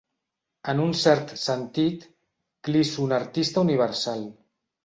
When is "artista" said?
3.23-3.65